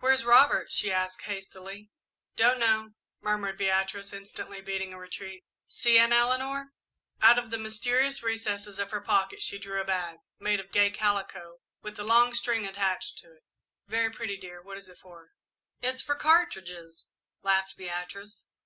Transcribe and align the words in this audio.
"Where's 0.00 0.26
Robert?" 0.26 0.70
she 0.70 0.92
asked 0.92 1.22
hastily. 1.22 1.88
"Don't 2.36 2.58
know," 2.58 2.90
murmured 3.22 3.56
Beatrice, 3.56 4.12
instantly 4.12 4.60
beating 4.60 4.92
a 4.92 4.98
retreat. 4.98 5.42
"See, 5.68 5.96
Aunt 5.98 6.12
Eleanor." 6.12 6.74
Out 7.22 7.38
of 7.38 7.50
the 7.50 7.56
mysterious 7.56 8.22
recesses 8.22 8.78
of 8.78 8.90
her 8.90 9.00
pocket, 9.00 9.40
she 9.40 9.58
drew 9.58 9.80
a 9.80 9.84
bag, 9.86 10.18
made 10.38 10.60
of 10.60 10.70
gay 10.70 10.90
calico, 10.90 11.60
with 11.80 11.98
a 11.98 12.04
long 12.04 12.34
string 12.34 12.66
attached 12.66 13.16
to 13.20 13.32
it. 13.32 13.42
"Very 13.86 14.10
pretty 14.10 14.38
what 14.62 14.76
is 14.76 14.86
it 14.90 14.98
for, 14.98 15.30
dear?" 15.80 15.92
"It's 15.92 16.02
for 16.02 16.14
cartridges," 16.14 17.08
laughed 17.42 17.78
Beatrice. 17.78 18.44